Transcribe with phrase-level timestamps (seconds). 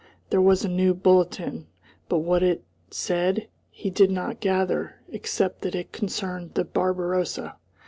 [0.31, 1.67] There was a new bulletin,
[2.09, 7.57] but what it said he did not gather except that it concerned the Barbarossa.